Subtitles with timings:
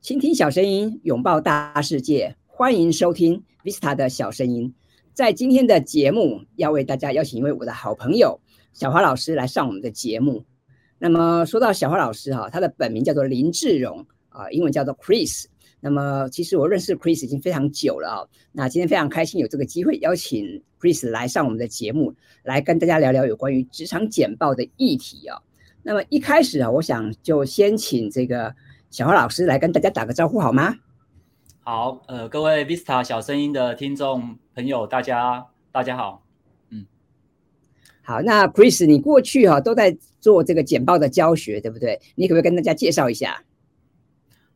[0.00, 4.72] 倾听小声音，拥抱大世界，欢迎收听 Vista 的小声音。
[5.12, 8.38] 在今天的节目，要为大家邀请一位我的好朋友
[8.72, 10.44] 小华老师来上我们的节目。
[10.98, 15.46] 那么说到小华老师哈，他的本名叫做林志荣啊，英文叫做 Chris。
[15.80, 18.18] 那么其实我认识 Chris 已经非常久了啊。
[18.52, 25.40] 那今天非常开心有这个机会邀请 Chris 来上我们的节目，来跟大家聊聊有关于职场简报的议题啊。
[25.82, 28.54] 那么一开始啊，我想就先请这个
[28.90, 30.74] 小花老师来跟大家打个招呼好吗？
[31.60, 36.24] 好，呃，各位 Vista 小声音的听众朋友，大家大家好，
[36.70, 36.86] 嗯，
[38.02, 42.00] 好，那 Chris，你过去哈、啊、都在做这个简报的教学，对不对？
[42.14, 43.42] 你可不可以跟大家介绍一下？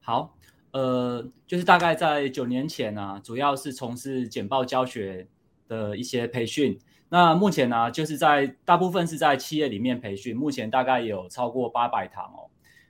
[0.01, 0.37] 好，
[0.73, 5.27] 呃，就是大概在九年前呢、啊，主要是从事简报教学
[5.67, 6.79] 的一些培训。
[7.09, 12.47] 那目前呢、就是在大部分是在企业里面培训，目前大概有超过八百堂哦。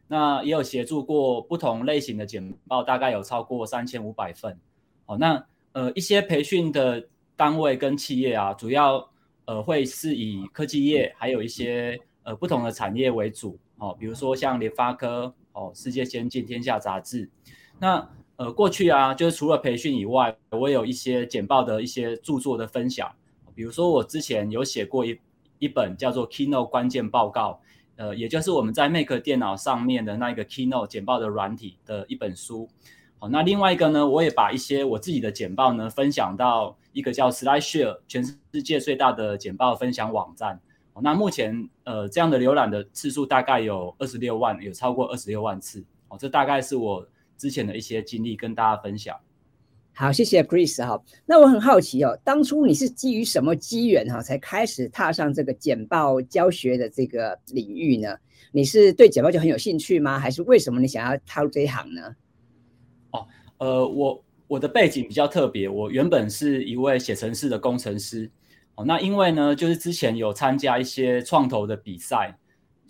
[0.08, 4.58] 那也有协助过不同类型的简报，大概有超过三千五百份。
[5.06, 9.08] 哦，那呃一些培训的单位跟企业啊，主要
[9.46, 13.58] 呃会是以科技业，还有一些呃不同的产业为主。
[13.78, 17.30] 哦，比如说像联发科、哦世界先进、天下杂志。
[17.80, 23.10] 那呃过去啊，就是除了培训以外，我有一些简报的一些著作的分享。
[23.54, 25.18] 比如说我之前有写过一
[25.58, 27.60] 一本叫做 Keynote 关键报告。
[27.96, 32.66] 呃，也就是我们在 Mac 电脑上面的那个 Keynote 简报的软体的一本书。
[33.18, 40.58] 好，那另外一个呢，我也把一些我自己的简报呢分享到一个叫 SlideShare 全世界最大的简报分享网站。
[41.02, 45.84] 那目前呃这样的浏览的次数大概有二十六万，有超过二十六万次。
[46.08, 47.06] 哦，这大概是我
[47.40, 49.16] 之前的一些经历跟大家分享。
[49.94, 51.02] 好，谢谢 Chris 哈。
[51.24, 58.14] 那我很好奇哦，当初你是基于什么机缘哈，才开始踏上这个简报教学的这个领域呢？
[58.52, 60.18] 你是对简报就很有兴趣吗？
[60.18, 62.14] 还是为什么你想要踏入这一行呢？
[63.12, 63.26] 哦，
[63.56, 68.30] 呃，我我的背景比较特别，我原本是一位写程式的工程师。
[68.74, 72.36] 哦，那因为呢，就是之前有参加一些创投的比赛。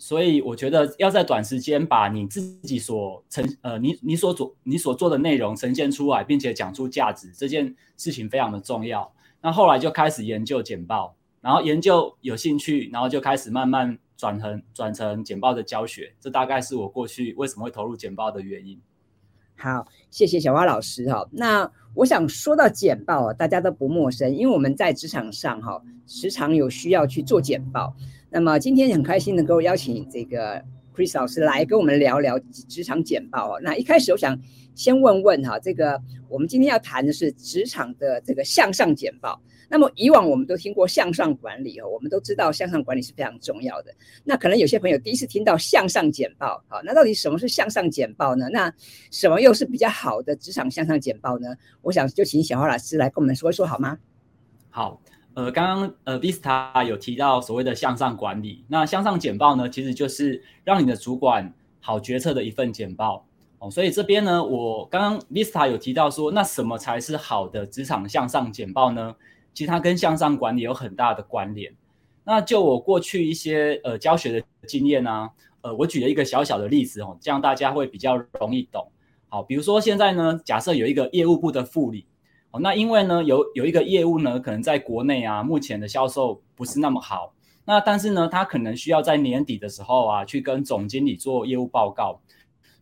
[0.01, 9.13] 所以我觉得要在短时间把你自己所呈呃你你所做你所做的内容呈现出来，并且讲出价值，这件事情非常的重要。
[9.43, 16.11] 那后来就开始研究简报，然后研究有兴趣，然后就开始慢慢转成转成简报的教学。
[16.19, 18.81] 这大概是我过去为什么会投入简报的原因。
[19.55, 21.29] 好，谢谢小花老师哈。
[21.31, 27.95] 那我想说到简报，大家都不陌生，因为我们在职场上哈，时常有需要去做简报。
[28.33, 30.63] 那么今天很开心能够邀请这个
[30.95, 33.59] Chris 老师来跟我们聊聊职场简报。
[33.59, 34.39] 那一开始我想
[34.73, 39.41] 先问问哈，这个我们今天要谈的是职场的这个向上简报。
[39.67, 43.93] 那么以往我们都听过向上管理哦，我们都知道向上管理是非常重要的。
[44.23, 48.47] 那可能有些朋友第一次听到向上简报，好，那到底什么是向上简报呢？
[48.49, 48.73] 那
[49.11, 51.53] 什么又是比较好的职场向上简报呢？
[51.81, 53.97] 我想就请小花老师来跟我们说一说好吗？
[54.69, 55.01] 好。
[55.33, 63.25] 呃，刚刚呃，Vista 有提到所谓的向上管理，那向上简报呢，其实就是让你的主管好决策的一份简报
[63.59, 63.71] 哦。
[63.71, 69.15] 所以这边呢，我刚刚 Vista 有提到说，那什么才是好的职场向上简报呢？
[69.53, 71.73] 其实它跟向上管理有很大的关联。
[72.25, 75.29] 那就我过去一些呃教学的经验啊，
[75.61, 78.85] 呃，我举了一个小小的例子哦，这样大家会比较容易懂。
[79.29, 82.05] 好，比如说现在呢，假设有一个业务部的副理。
[82.51, 87.33] 哦，那因为呢，有有一个业务呢，可能在国内啊，目前的销售不是那么好。
[87.63, 92.19] 那但是呢，他可能需要在年底的时候啊，去跟总经理做业务报告。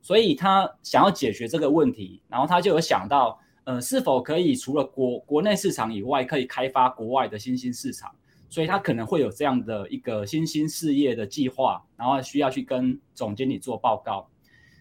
[0.02, 8.09] 所以他想要解决这个问题，然后他就有想到，呃，是否可以除了国国内市场以外，可以开发国外的新兴市场。
[8.50, 14.28] 所以他可能会有这样的一个新兴事业的计划，然后需要去跟总经理做报告。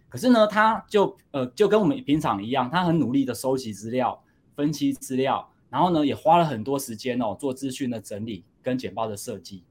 [0.09, 4.19] 可是呢，他就呃就跟我们平常一样，他很努力的收集资料。
[4.59, 9.63] 分析资料，然后呢，也花了很多时间哦，做资讯的整理跟简报的设计。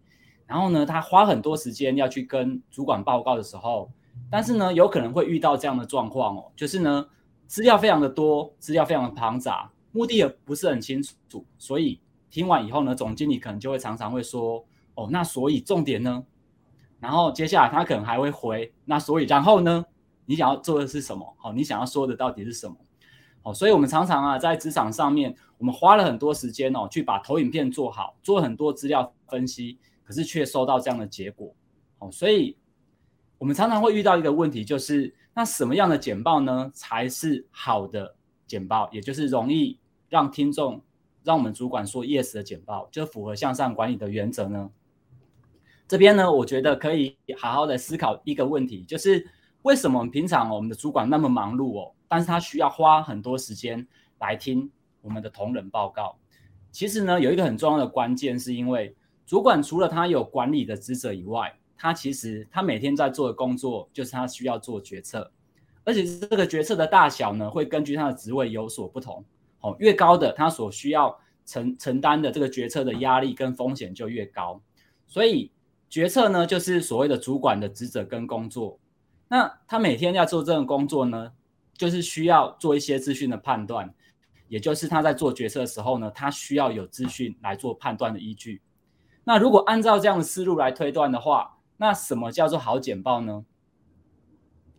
[0.45, 3.91] 然后呢，他花很多时间要去跟主管报告的时候，
[4.31, 7.05] 但是呢，有可能会遇到这样的状况哦，就是呢，
[7.47, 11.45] 资料非常的多，资料非常的庞杂，目的也不是很清楚。
[11.57, 11.99] 所以
[12.31, 14.63] 听完以后呢，总经理可能就会常常会说
[14.95, 16.23] ：“哦，那所以重点呢？”
[17.01, 19.83] 然后接下来他可能还会回：“那所以然后呢？
[20.25, 21.35] 你想要做的是什么？
[21.37, 22.77] 好，你想要说的到底是什么？”
[23.47, 31.55] 哦，所以我们常常啊，在职场上面，我们花了很多时间哦，去把投影片做好，做很多资料分析，可是却收到这样的结果。
[31.99, 32.57] 哦，所以
[33.37, 39.79] 我们常常会遇到一个问题，就是那什么样的简报呢，才是好的简报，也就是容易
[40.09, 40.83] 让听众、
[41.23, 44.69] 让我们主管说 yes 的简报，就符合向上管理的原则呢？
[45.87, 49.25] 这边呢，我觉得可以好好的思考一个问题，就是
[49.63, 53.85] 为什么我们平常我们的主管那么忙碌哦，但是他需要花很多时间
[54.19, 54.71] 来听
[55.01, 56.17] 我们的同仁报告。
[56.71, 58.95] 其实呢，有一个很重要的关键，是因为
[59.25, 65.31] 主管除了他有管理的职责以外，他其实他每天在做的工作就是他需要做决策，
[65.83, 69.23] 而且这个决策的大小呢，会根据他的职位有所不同。
[69.61, 74.61] 哦，越高的他所需要承承担的这个决策的压力跟风险就越高，
[75.07, 75.51] 所以。
[75.89, 78.77] 决策呢，就是所谓的主管的职责跟工作。
[79.29, 81.33] 那他每天要做这份工作呢，
[81.73, 83.93] 就是需要做一些资讯的判断，
[84.47, 88.61] 也就是他在做决策的时候呢，他需要有资讯来做判断的依据。
[89.23, 93.45] 那如果按照这样的思路来推断的话，那什么叫做好简报呢？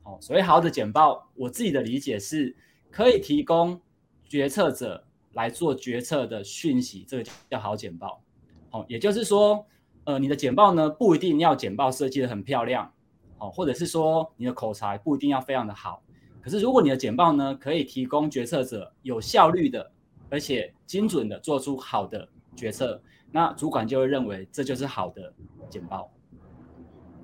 [0.04, 2.56] 哦，所谓好的简报，我自己的理解是
[2.90, 3.80] 可以提供
[4.24, 8.22] 决策者来做决策的讯息，这个叫好简报。
[8.70, 9.66] 哦，也就是说。
[10.04, 12.90] 呃，你的简报呢，不一定要简报设计的很漂亮，
[13.38, 16.02] 哦，或者是说你的口才不一定要非常的好。
[16.40, 19.90] 可是如果你的简报呢，可以提供决策者有效率的，
[20.30, 23.00] 而且精准的做出好的决策，
[23.30, 25.32] 那主管就会认为这就是好的
[25.68, 26.10] 简报。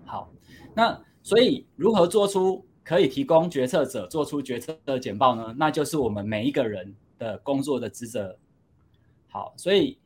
[0.04, 0.30] 好，
[0.74, 5.54] 那所以如何做出可以提供决策者做出决策的简报呢？
[5.56, 8.38] 那就是我们每一个人的工作的职责。
[9.28, 9.98] 好，所以。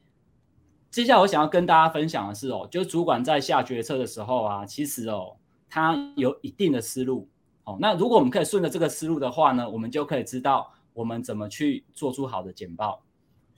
[0.90, 5.36] 接下来我想要跟大家分享的是哦，就是主管在下决策的时候啊，其实哦，
[5.68, 7.28] 他有一定的思路
[7.64, 7.76] 哦。
[7.80, 13.02] 那如果我们可以顺着这个思路的话呢，我们就可以知道我们怎么去做出好的简报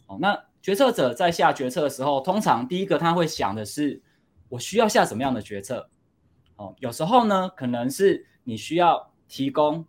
[0.06, 0.18] 哦。
[0.20, 4.02] 那决策者在下决策的时候，通常第一个他会想的是，
[4.48, 5.88] 我需要下什么样的决策
[6.56, 6.74] 哦。
[6.80, 9.86] 有时候呢，可能是你需要提供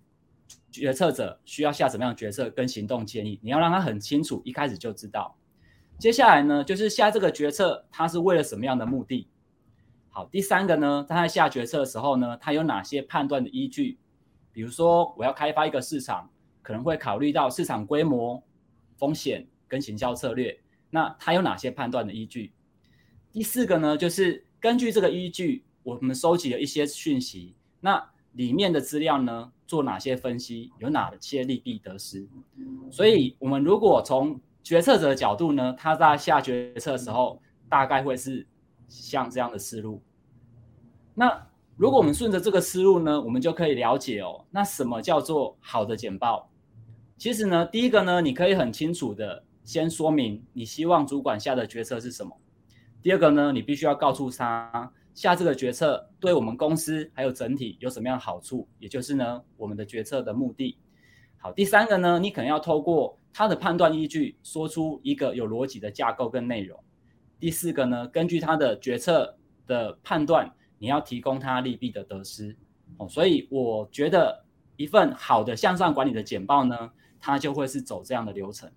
[0.69, 5.35] 决策者需要下什么样的决策跟行动建议，你要让他很清楚，一开始就知道。
[5.99, 9.27] 接下来呢，就是下这个决策，他是为了什么样的目的？
[10.13, 13.97] 好，第三个呢，在他下决策的时候呢，他有哪些判断的依据？
[14.51, 16.29] 比如说，我要开发一个市场，
[16.61, 18.43] 可能会考虑到市场规模、
[18.97, 20.59] 风险跟行销策略。
[20.89, 22.51] 那他有哪些判断的依据？
[23.31, 30.73] 第四个呢，就是根据这个依据，我们收集了一些讯息，那里面的资料呢，做哪些分析？
[30.79, 32.27] 有哪些利弊得失？
[32.91, 38.45] 所以，我们如果从决策者的角度呢，他在下决策的时候，大概会是
[38.91, 40.01] 像这样的思路。
[41.15, 41.47] 那
[41.77, 46.49] 如果我们顺着这个思路呢，我们就可以了解哦，那什么叫做好的简报？
[47.17, 52.35] 其实呢，第一个呢，你可以很清楚的先说明你希望主管下的决策是什么。
[53.01, 60.77] 第二个呢，你必须要告诉他下这个决策对我们公司还有整体有什么样的好处，也就是呢，我们的决策的目的。
[61.37, 66.79] 好，第三个呢，你可能要透过他的判断依据，说出一个有逻辑的架构跟内容。
[67.41, 69.35] 第四个呢，根据他的决策
[69.65, 72.55] 的判断，你要提供他利弊的得失。
[72.97, 74.45] 哦，所以我觉得
[74.77, 78.69] 一份好的向上管理的简报呢，它就会是走这样的流程。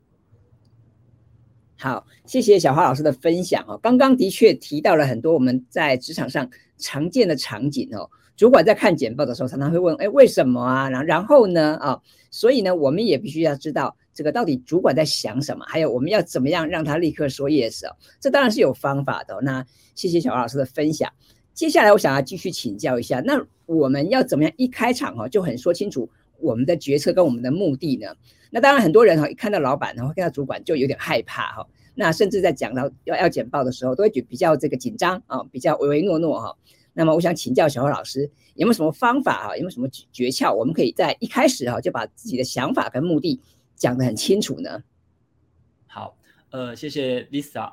[1.77, 3.77] 好，谢谢小花老师的分享哦。
[3.77, 8.09] 刚刚的确提到了很多我们在职场上常见的场景哦。
[8.37, 10.91] 主管在看简报的时候，常常会问：哎，为什么啊？
[10.91, 11.77] 然然后呢？
[11.77, 12.01] 啊，
[12.31, 13.97] 所以呢，我们也必须要知道。
[14.13, 15.65] 这个到底主管在想什么？
[15.67, 17.97] 还有我们要怎么样让他立刻说 yes 哦？
[18.21, 19.37] 这当然是有方法的。
[19.43, 19.65] 那
[19.97, 21.13] 谢谢小王老师的分享。
[21.53, 26.09] 接下来我想要继续请教一下，那我们要怎么样一开场哈就很说清楚
[26.39, 28.15] 我们的决策跟我们的目的呢？
[28.51, 31.67] 那当然很多人哈一看到老板然后看到主管就有点害怕哈。
[31.97, 36.57] 那甚至在讲到要要简报的时候，都会觉比较这个紧张啊，比较唯唯诺诺哈。
[36.95, 39.57] 那么我想请教小花老师，有没有什么方法啊？
[39.57, 40.55] 有没有什么诀窍？
[40.55, 43.41] 我们可以在一开始哈就把自己的想法跟目的。
[43.77, 44.85] 讲得很清楚呢。
[45.87, 46.17] 好，
[46.51, 47.73] 呃，谢谢 Lisa。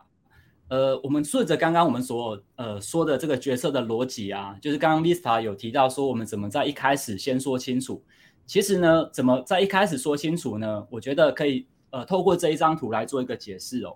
[0.68, 8.04] 呃，我们顺着刚刚我们所呃说的这个决策的逻辑啊，就是刚刚 Lisa 有提到说，我们怎么在一开始先说清楚。
[8.48, 10.86] 其实呢，怎么在一开始说清楚呢？
[10.90, 13.96] 我觉得可以呃透过这一张图来做一个解释哦。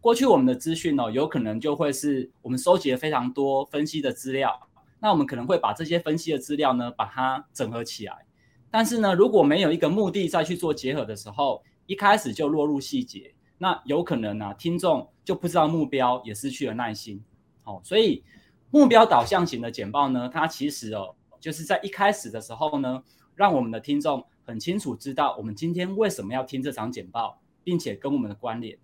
[0.00, 4.68] 过去我们的资讯哦，有可能就会是我们收集了非常多分析的资料，
[5.00, 8.24] 那我们可能会把这些分析的资料呢，把它整合起来。
[8.70, 17.24] 但是呢，如果没有一个目的再去做结合的时候，一开始就落入细节，那有可能呢、听众就不知道目标，也失去了耐心。
[17.64, 18.22] 哦，所以
[18.70, 23.02] 目标导向型的简报呢，它其实哦，就是在一开始的时候呢，
[23.34, 28.78] 让我们的听众很清楚知道我们今天为什么要听这场简报，并且跟我们的关联。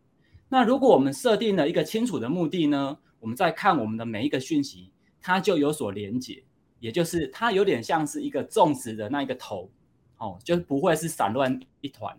[0.52, 6.44] 那如果我们设定了一个清楚的目的呢，我们在看我们的每一个讯息，它就有所连结，
[6.78, 9.70] 也就是它有点像是一个种植的那一个头。
[10.18, 12.14] 哦，就不会是散乱一团。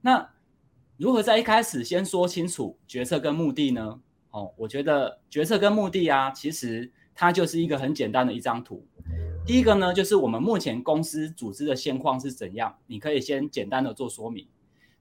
[0.00, 0.26] 那
[0.96, 4.00] 如何在一开始先说清楚决策跟目的呢？
[4.30, 8.86] 哦，我觉得决策跟目的啊，其实它就是一个很简单的一张图。
[9.44, 14.48] 第一个呢，就是我们目前公司组织的现况是怎样，你可以先简单的做说明。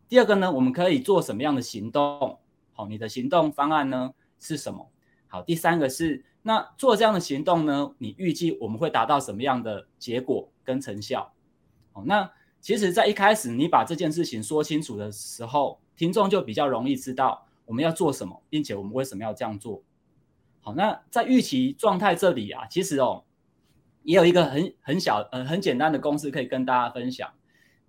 [0.10, 2.38] 第二个呢，我们可以做什么样的行动？
[2.76, 4.92] 好，你的行动方案呢是什么？
[5.28, 11.34] 好，第三个是那做这样的行动呢，你预计我们会达到什么样的结果跟成效？
[11.92, 19.82] 好，那其实，在一开始你把这件事情说清楚的时候，听众就比较容易知道我们要做什么，并且我们为什么要这样做。
[20.62, 23.24] 好，那在预期状态这里啊，其实哦。
[24.04, 27.28] 也有一个很很小呃很简单的公式可以跟大家分享。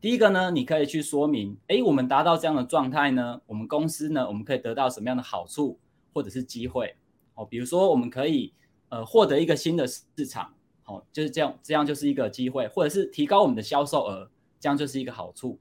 [0.00, 5.78] 第一个呢，你可以去说明，诶，我们达到这样的状态呢，我们公司呢，我们可以得到什么样的好处
[6.12, 6.94] 或者是机会？
[7.34, 8.52] 哦，比如说我们可以
[8.90, 15.58] 呃获得一个新的市场，好，就是这样，这样就是一个机会，或者是提高我们的销售额，这样就是一个好处。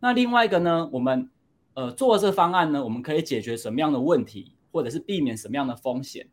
[0.00, 1.30] 那另外一个呢，我们
[1.74, 6.28] 呃做这方案呢，我们可以解决什么样的问题，或者是避免什么样的风险？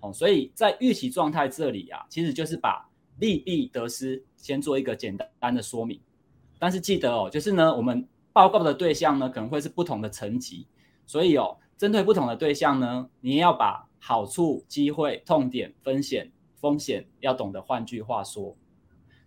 [0.00, 2.90] 哦，所以在预期状态这里啊，其实就是把。
[3.18, 5.98] 利弊得失，先做一个简单的说明，
[6.58, 10.66] 但是记得哦，就是呢，我们报告的对象呢可能会是不同的层级，
[11.06, 17.60] 所以哦，针对不同的对象呢，你也要把好处、机会、痛点、风险、风险要懂得。
[17.60, 18.56] 换句话说，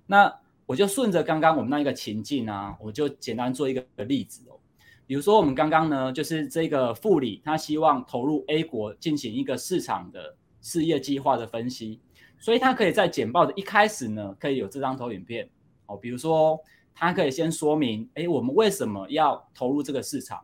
[0.05, 0.33] 那
[0.65, 4.57] 我就顺着刚刚我们那一个情境啊，我就简单做一个例子哦。
[5.05, 11.99] 比如说我们刚刚呢，就是这个副理他希望投入 A 国进行一个市场的事业计划的分析。
[12.41, 15.49] 所以他可以在简报的一开始呢，可以有这张投影片
[15.87, 15.97] 哦。
[15.97, 16.57] 比如说，
[16.99, 20.43] 他可以先说明，哎，我们为什么要投入这个市场？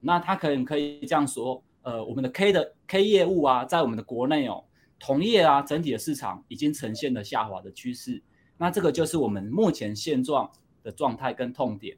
[0.00, 4.64] 那他可能可以这样说，呃，我们的 K 的 K 业务啊，在我们的国内哦，
[4.98, 8.20] 同业啊，整体的市场已经呈现了下滑的趋势。
[8.56, 10.50] 那这个就是我们目前现状
[10.82, 11.96] 的状态跟痛点。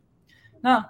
[0.61, 0.87] 那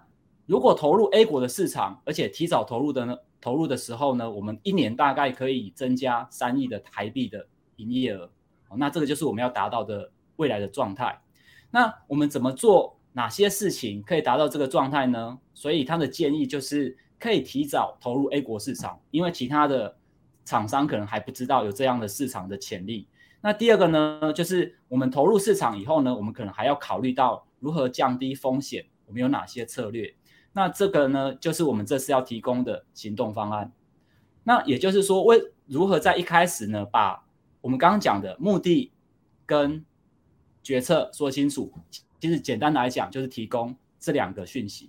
[0.47, 8.29] 如果投入 A 国的市场，而且提早投入的呢，投入的时候呢，我们一年大概可以增加三亿的台币的营业额。
[8.77, 11.23] 那这个就是我们要达到的未来的状态。
[11.71, 12.99] 那我们怎么做？
[13.17, 15.39] 哪些事情可以达到这个状态呢？
[15.55, 19.97] 所以他的建议就是可以提早投入 A 国市场，因为其他的
[20.45, 23.07] 厂商可能还不知道有这样的市场的潜力。
[23.41, 30.13] 那第二个呢，就是我们投入市场以后呢，我们可能还要考虑到如何降低风险，我们有哪些策略？
[30.53, 33.73] 那这个呢，就是我们这次要提供的行动方案。
[34.43, 37.25] 那也就是说，为如何在一开始呢，把
[37.61, 38.93] 我们刚刚讲的目的
[39.47, 39.85] 跟
[40.63, 41.73] 决策说清楚，
[42.25, 44.89] 其实简单来讲就是提供这两个讯息。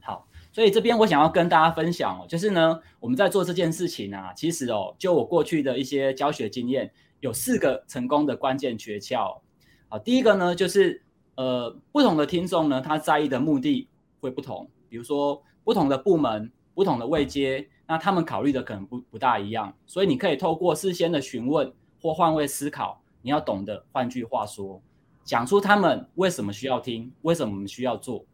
[0.00, 9.38] 好，所以这边我想要跟大家分享哦，就是呢，我们在做这件事情啊，其实哦，就我过去的一些教学经验，有四个成功的关键诀窍。
[9.88, 11.00] 好，第一个呢，就是
[11.36, 17.68] 呃，不同的听众呢，他在意的目的会不同，比如说不同的部门、不同的位阶。
[17.86, 24.82] 那他们考虑的可能不不大一样，所以你可以透过事先的询问或换位思考，你要懂得，换句话说，
[25.26, 28.24] 讲出他们为什么需要听，为什么我们需要做。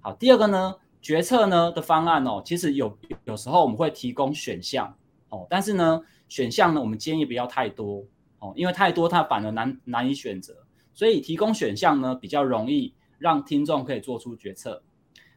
[0.00, 4.94] 好，第二个呢，决策呢的方案哦，其实有有时候我们会提供选项
[5.28, 8.04] 哦，但是呢，选项呢我们建议不要太多
[8.40, 14.82] 哦，因为太多它反而难难以选择，所以提供选项呢比较容易让听众可以做出决策。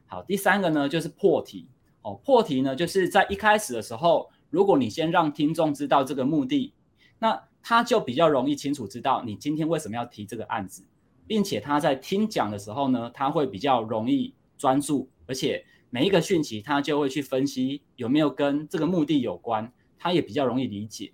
[0.08, 1.70] 好，第三个呢就是破题。
[2.02, 6.74] 哦，破题呢，就是在一开始的时候，如果你先让听众知道这个目的，
[7.20, 10.84] 那他就比较容易清楚知道你今天为什么要提这个案子，
[11.26, 21.12] 并且他在听讲的时候呢，他会比较容易专注，而且每一个讯息他就会去分析有没有跟这个目的有关，他也比较容易理解。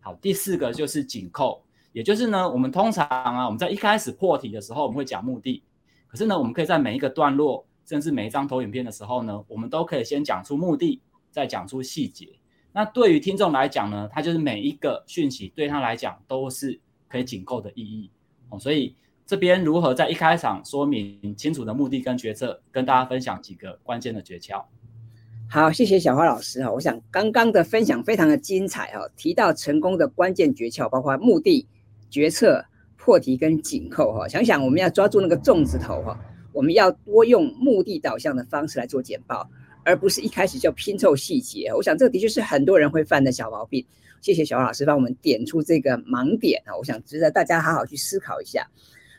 [0.00, 5.62] 好，第四个就是紧扣，也就是呢，我们通常啊，我们在一开始破题的时候，我们会讲目的，
[6.08, 7.66] 可是呢，我们可以在每一个段落。
[7.84, 12.38] 甚至每一张投影片的时候呢，我们都可以先讲出目的，再讲出细节。
[12.72, 18.10] 那对于听众来讲呢，他就是每一个讯息对他来讲都是可以紧扣的意义
[18.48, 18.58] 哦。
[18.58, 24.64] 所以这边如何在一开场说明清楚的目的跟决策，跟大家分享几个关键的诀窍。
[25.50, 26.72] 好，谢谢小花老师哈。
[26.72, 31.66] 我想刚刚的分享非常的精彩哈，提到成功的关键诀窍，包括目的、
[32.08, 32.64] 决策、
[32.96, 34.26] 破题跟紧扣哈。
[34.26, 36.18] 想想我们要抓住那个重子头哈。
[36.54, 39.48] 我们要多用目的导向的方式来做简报，
[39.84, 41.72] 而不是一开始就拼凑细节。
[41.74, 43.84] 我想这的确是很多人会犯的小毛病。
[44.20, 46.76] 谢谢小王老师帮我们点出这个盲点啊！
[46.76, 48.68] 我想值得大家好好去思考一下。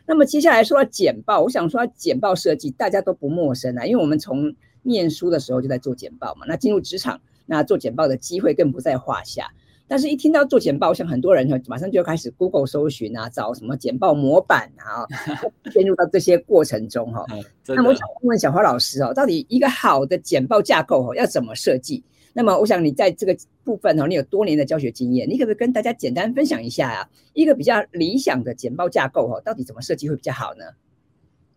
[0.05, 6.45] 那么接下来说到简报，我想说简报设计大家都不陌生啊，因为我们从念书的时候就在做简报嘛。
[6.47, 9.51] 那进入职场，那做简报的机会更不在话下。
[9.85, 15.05] 但是，一听到做简报，我想很多人就马上就要开始 Google 搜寻啊，找什么简报模板啊，
[15.71, 17.25] 陷入到这些过程中哈。
[17.67, 22.03] 那我想问问小花老师哦，到底一个好的简报架构哦要怎么设计？
[22.31, 27.09] 那么我想你在这个部分哦，你有多年的教学经验，你可不可以跟大家简单分享一下啊？
[27.33, 30.65] 一个比较理想的简报架构哦，到底怎么设计会比较好呢？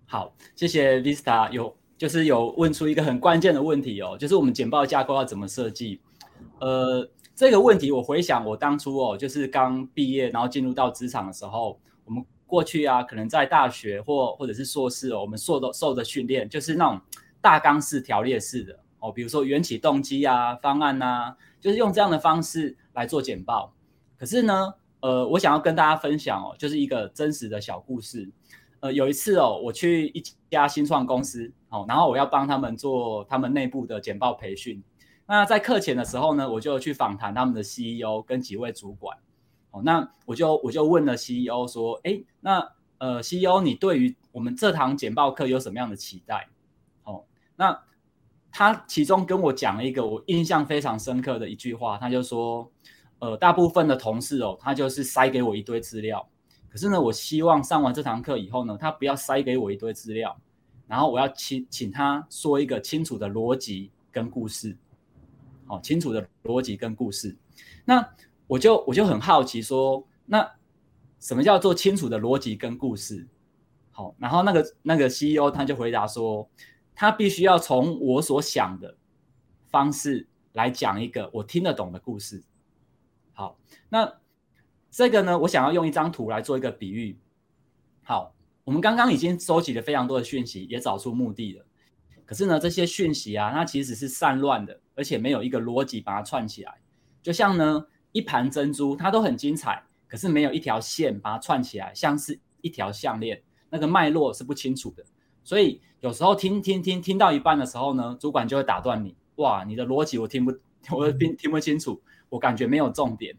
[0.04, 6.00] 好，谢谢 Vista 有就是有问出一个很关键的问题哦，就是我们简报架构要怎么设计？
[6.61, 16.98] 呃，这个问题我回想我当初哦，就是刚毕业然后进入到职场的时候，我们过去啊，可能在大学或或者是硕士哦，我们受的受的训练就是那种
[17.42, 23.70] 大纲式条列式的哦，比如说缘起动机啊、方案啊，就是用这样的方式来做简报。
[24.16, 28.30] 可是呢，呃，我想要跟大家分享哦，就是一个真实的小故事。
[28.80, 34.82] 呃，有一次哦，我去一家新创公司哦，然后我要帮他们做他们内部的简报培训。
[35.26, 39.18] 那在课前的时候呢，我就去访谈他们的 CEO 跟几位主管。
[39.73, 42.66] 哦，那我就我就问了 CEO 说，哎，那
[42.99, 46.49] 呃 CEO 你对于我们这堂简报课有什么样的期待？
[47.04, 47.25] 哦，
[47.56, 47.83] 那
[48.50, 52.71] 他其中跟我讲了一个我印象非常深刻的一句话，他就说，
[53.18, 56.26] 呃，大部分的同事哦，他就是塞给我一堆资料。
[56.68, 60.35] 可是呢，我希望上完这堂课以后呢，他不要塞给我一堆资料，
[60.87, 64.76] 然后我要请请他说一个清楚的逻辑跟故事，
[65.66, 67.37] 好，清楚的逻辑跟故事。
[67.85, 68.08] 那
[68.46, 70.49] 我就我就很好奇说，那
[71.20, 73.26] 什么叫做清楚的逻辑跟故事？
[73.90, 76.49] 好，然后那个那个 CEO 他就回答说，
[76.94, 78.96] 他必须要从我所想的
[79.68, 82.42] 方式来讲一个我听得懂的故事。
[83.32, 83.58] 好，
[83.88, 84.14] 那。
[84.88, 87.18] 这个呢，我想要用一张图来做一个比喻。
[88.02, 91.66] 好，我们刚刚已经收集了非常多的讯息，也找出目的了。
[92.25, 96.74] 可是呢，这些讯息啊，它其实是散乱的，而且没有一个逻辑把它串起来。
[97.22, 105.04] 就像呢，一盘珍珠，它都很精彩，可是没有一条线把它串起来，像是一条项链，那个脉络是不清楚的。
[105.44, 109.14] 所以有时候听听听听到一半的时候呢，主管就会打断你。
[109.36, 110.52] 哇，你的逻辑我听不，
[110.90, 113.36] 我听听不清楚，我感觉没有重点。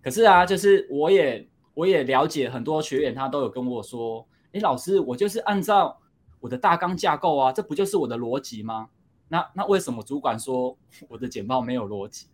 [0.00, 5.98] 可是啊，就是我也我也了解很多学员，他都有跟我说，诶，老师，我就是按照
[6.40, 8.88] 我的大纲架构啊，这不就是我的逻辑吗？
[9.28, 10.76] 那那为什么主管说
[11.08, 12.26] 我的简报没有逻辑？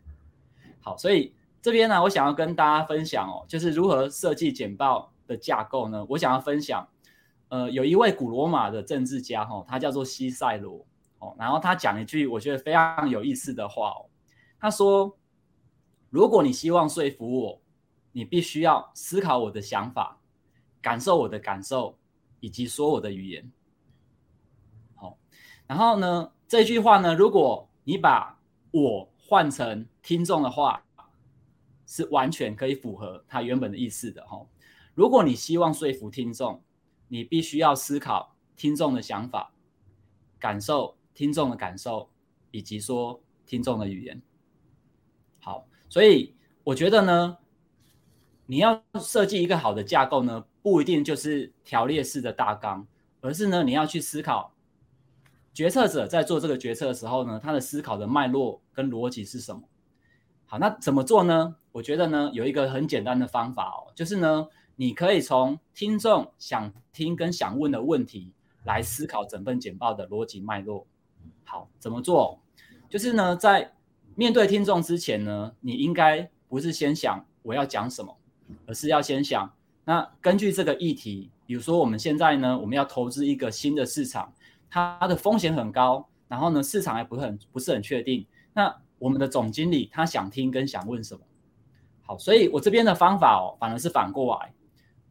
[0.80, 6.06] 好，所以这边呢，我想要跟大家分享哦，就是如何设计简报的架构呢？
[6.08, 6.86] 我想要分享，
[7.48, 10.84] 呃，有一位古罗马的政治家哈，他叫做西塞罗
[11.18, 14.06] 哦，然后他讲一句我觉得非常有意思的话哦，
[14.58, 15.16] 他说。
[16.10, 17.60] 如果你希望说服我，
[18.12, 20.16] 你必须要思考我的想法，
[20.80, 21.98] 感受我的感受，
[22.38, 23.50] 以及说我的语言。
[24.94, 25.18] 好，
[25.66, 28.38] 然后呢，这句话呢，如果你把
[28.70, 30.84] 我换成听众的话，
[31.84, 34.24] 是完全可以符合他原本的意思的。
[34.24, 34.46] 哈，
[34.94, 36.62] 如果你希望说服听众，
[37.08, 39.52] 你必须要思考听众的想法，
[40.38, 42.08] 感受听众的感受，
[42.52, 44.22] 以及说听众的语言。
[45.40, 45.66] 好。
[45.88, 47.36] 所以我觉得呢，
[48.46, 52.86] 你要设计一个好的架构呢，不一定就是条列式的大纲，
[53.20, 54.53] 而是呢，你要去思考
[55.54, 59.62] 决策者在做这个决策的时候呢，他的思考的脉络跟逻辑是什么。
[60.44, 61.56] 好，那怎么做呢？
[61.72, 68.32] 我觉得呢，有一个很简单的方法哦，就是呢，你可以从听众想听跟想问的问题
[68.64, 70.86] 来思考整份简报的逻辑脉络。
[71.44, 72.40] 好，怎么做？
[72.90, 73.72] 就是呢，在
[74.16, 78.16] 面对听众之前呢，你应该不是先想我要讲什么，
[78.66, 79.52] 而是要先想，
[79.84, 84.32] 那根据这个议题，比如说我们现在呢，我们要投资一个新的市场，
[84.74, 91.20] 它的风险很高，然后呢，市场还不是很不是很确定，那我们的总经理他想听跟想问什么？
[92.02, 94.52] 好，所以我这边的方法哦，反而是反过来，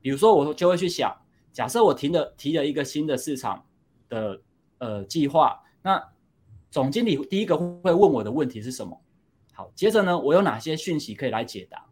[0.02, 1.16] 比如说我就会去想，
[1.54, 3.64] 假设我提了提了一个新的市场
[4.10, 4.42] 的
[4.80, 6.10] 呃计划，那
[6.70, 9.02] 总经理第一个会问我的问题是什么？
[9.54, 11.86] 好，接着呢，我有哪些讯息可以来解答？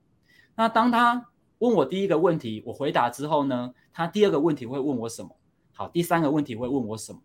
[0.56, 1.26] 那当他
[1.60, 5.34] 问我第一个问题，我回答之后呢，他第二个问题会问我什么？
[5.72, 7.22] 好，第三个问题会问我什么？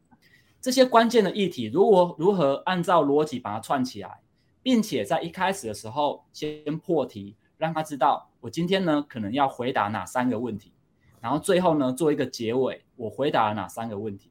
[0.60, 4.20] 这些关键的议题，如果如何按照逻辑把它串起来，
[4.62, 10.72] 并且在一开始的时候先破题，让他知道我今天呢可能要回答哪三个问题，
[11.20, 14.30] 然后最后呢做一个结尾，我回答了哪三个问题？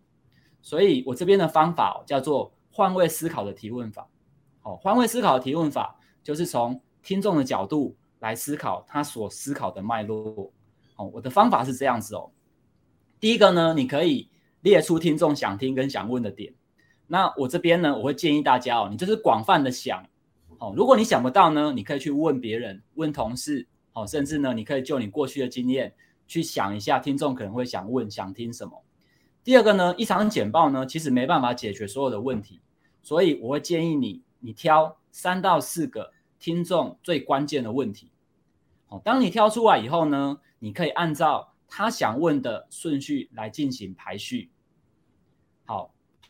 [0.62, 2.52] 所以我这边的方法叫做。
[2.78, 4.06] 换位思考的提问法，
[4.64, 10.52] 哦，换位思考的提问法就是从听众的角度来思考他所思考的脉络。
[10.98, 12.30] 哦，我的方法是这样子哦。
[13.18, 14.30] 第一个呢，你可以
[14.66, 16.52] 列出听众想听跟想问的点。
[17.06, 20.04] 那我这边呢，我会建议大家哦，你就是广泛的想。
[20.58, 25.94] 哦，如果你想不到呢，你可以去问别人，问同事，哦，甚至呢，你可以就你过去的经验
[26.26, 28.84] 去想一下，听众可能会想问、想听什么。
[29.44, 32.60] 第二个呢，一场简报呢，其实没办法解决所有的问题。
[33.04, 38.10] 所以我会建议你，你挑三到四个听众最关键的问题。
[38.88, 44.50] 哦，当你挑出来以后呢，你可以按照他想问的顺序来进行排序。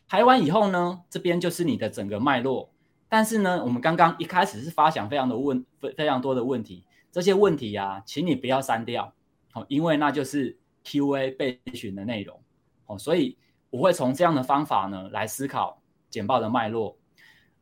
[0.08, 2.70] 排完以后呢，这边就是你的整个脉络。
[3.08, 9.12] 但是呢，我们刚刚一开始是发想非常的问非非常多的问题，这些问题呀、啊，请你不要删掉，
[9.54, 12.40] 哦，因为那就是 Q&A 备询的内容，
[12.86, 13.36] 哦，所以
[13.70, 16.96] 我会从这样的方法呢来思考简报的脉络。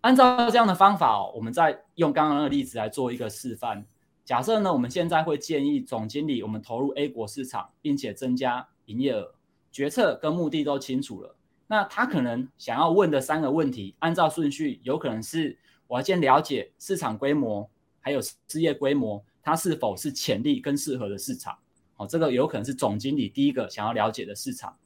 [0.01, 3.87] 按照这样的方法，我们再用刚刚的例子来做一个示范。
[4.25, 9.35] 假设呢，我们现在会建议总经理，我们投入 A 国市场，并且增加营业额，
[9.71, 11.37] 决策跟目的都清楚了。
[11.75, 15.59] 那他可能想要问的三个问题，按照顺序，有可能是
[15.89, 21.59] 我要先了解市场规模，还有事业规模，它是否是潜力跟适合的市场。
[21.95, 24.77] 好，这个有可能是总经理第一个想要了解的市场。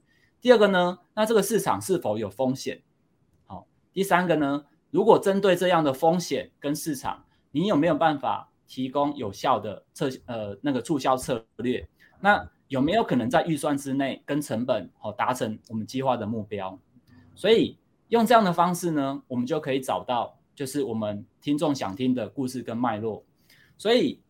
[0.40, 2.80] 第二个呢，那这个市场是否有风险？
[3.44, 8.48] 好，第三个呢，如果针对这样的风险跟市场，你有没有办法？
[8.66, 11.86] 提供有效的策呃那个促销策略，
[12.20, 16.78] 那有没有可能在预算之内跟成本好达成我们计划的目标？
[17.34, 17.78] 所以
[18.08, 23.24] 用这样的方式呢，我们就可以找到就是我们听众想听的故事跟脉络。
[23.76, 24.20] 所以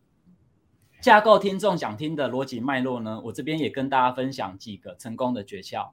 [1.01, 5.91] 架构听众想听的逻辑脉络呢，我这边也跟大家分享几个成功的诀窍。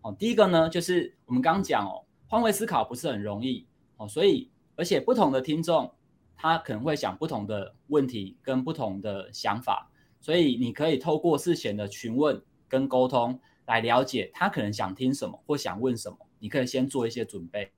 [0.00, 3.66] 哦，第一个呢，就是我们刚讲哦，换位思考不是很容易
[3.96, 5.92] 哦，所以而且不同的听众。
[6.34, 9.91] 他可能会想不同的问题跟不同的想法，
[10.22, 16.16] 所以你可以透过事前的询问跟沟通来了解他可能想听什么或想问什么。
[16.38, 17.70] 你可以先做一些准备。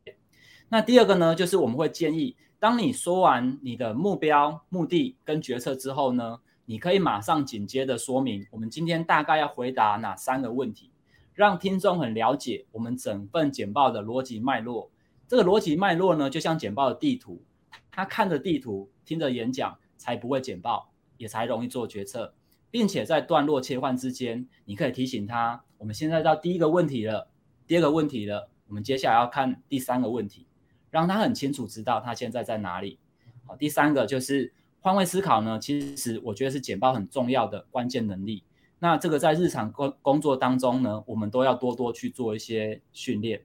[0.69, 10.91] 那第二个呢，就是我们会建议，当你说完你的目标、目的跟决策之后呢，你可以马上紧接着说明我们今天大概要回答哪三个问题，
[11.35, 14.91] 让听众很了解我们整份简报的逻辑脉络。
[15.29, 17.43] 这个逻辑脉络呢，就像简报的地图。
[17.91, 22.35] 他看着地图，听着演讲，才不会简报，也才容易做决策，
[22.71, 27.29] 并且在段落切换之间，你可以提醒他，我们现在到第一个问题了，
[27.67, 30.47] 第二个问题了，我们接下来要看第三个问题，
[30.91, 32.99] 让他很清楚知道他现在在哪里。
[33.47, 38.45] 好，第三个就是换位思考呢，其实我觉得是简报很重要的关键能力。
[38.81, 43.45] 那这个在日常工工作当中呢，我们都要多多去做一些训练。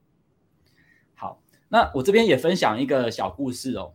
[1.15, 3.93] 好，那我这边也分享一个小故事哦。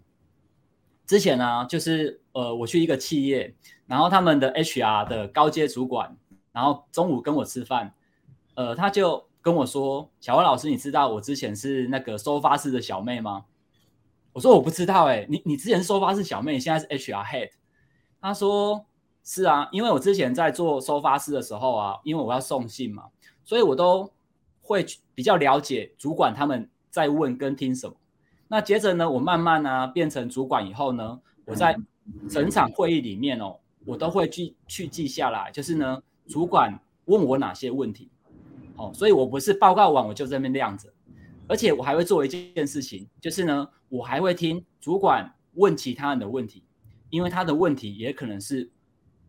[1.06, 3.55] 之前呢、就是呃，我去一个企业，
[3.87, 6.16] 然后他们的 HR 的高阶主管，
[6.53, 7.94] 然后中午跟我吃饭，
[8.55, 13.44] 呃，他就跟我说：“小花老师，你知道我之前是那个收发室的小妹吗？”
[14.33, 17.51] 我说：“我不知道、哎，你你之前是收发室小妹，现在是 HR head。”
[18.20, 18.85] 他说
[19.23, 23.05] ：“是啊，因为我之前在做收发室的时候啊，因为我要送信嘛，
[23.44, 24.11] 所以我都
[24.61, 27.94] 会比较了解主管他们在问跟听什么。”
[28.49, 31.77] 那接着呢，我慢慢呢、变成主管以后呢，我在
[32.29, 38.11] 整场会议里面哦，我都会记去记下来，就是呢，主管问我哪些问题，
[38.77, 40.93] 哦，所以我不是报告完我就在那边晾着，
[41.47, 46.64] 而且我还会做一件事情，就是呢，我还会听主管问其他人的问题，
[47.11, 48.71] 因为他的问题也可能是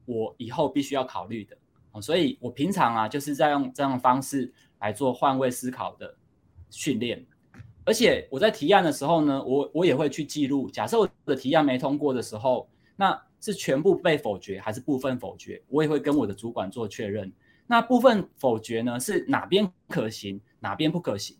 [0.05, 1.57] 我以后必须要考虑的，
[1.91, 6.15] 哦，所以我平常啊就是在用这样的方式来做换位思考的
[6.69, 7.25] 训练。
[7.85, 10.69] 而且我在提案的时候呢，我我也会去记录。
[10.71, 15.61] 假设我的提案没通过的时候，那是全部被否决还是部分否决？
[15.69, 17.31] 我也会跟我的主管做确认。
[17.67, 21.37] 那部分否决呢，是哪边可行，哪边不可行？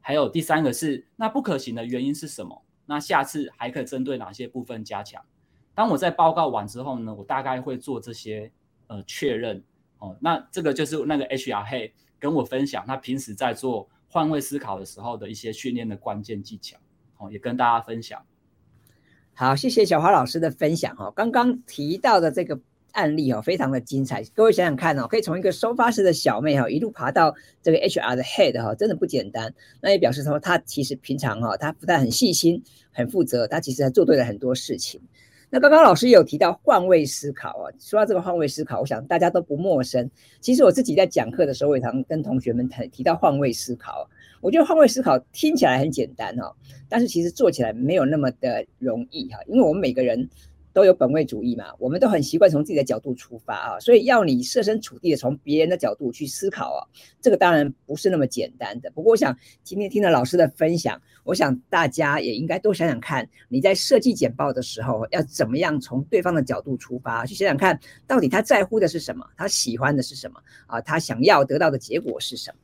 [0.00, 2.62] 还有第三个是，那不可行的原因是什么？
[2.84, 5.24] 那下次还可以针对哪些部分加强？
[5.74, 8.52] 当我在报告完之后呢，我大概会做这些
[8.88, 9.64] 呃确认。
[10.00, 13.88] 哦，那这个就是那个 HR Head 跟我分享，他平时在做。
[14.08, 16.78] 换位思考的时候的一些训练的关键技巧，
[17.18, 18.22] 哦，也跟大家分享。
[19.34, 21.12] 好，谢谢小华老师的分享哈。
[21.14, 22.58] 刚刚提到的这个
[22.92, 24.24] 案例哦，非常的精彩。
[24.34, 29.54] 各位想想看哦，可以从一个收发室的小妹哈，一路爬到这个 HR 的 head 哈，真的不简单。
[29.80, 35.00] 那也表示说，他其实平常哈，他不但很细心、很负责，他其实还做对了很多事情。
[35.50, 40.10] 那刚刚老师也有提到换位思考啊，说到这个换位思考，我想大家都不陌生。
[40.40, 44.08] 其实我自己在讲课的时候，我也常跟同学们谈提到换位思考。
[44.40, 46.54] 我觉得换位思考听起来很简单哈，
[46.88, 50.28] 但是其实做起来没有那么的容易哈，因为我们每个人。
[50.78, 56.86] 都有本位主义嘛，我们都很习惯从自己的角度出发啊，所以要你设身处地的从别人的角度去思考啊，
[57.20, 58.88] 这个当然不是那么简单的。
[58.92, 72.58] 不过我想今天听了老师的分享，我想大家也应该多想想看，你在设计简报的时候要怎么样从对方的角度出发，去想想看到底他在乎的是什么，他喜欢的是什么啊，他想要得到的结果是什么。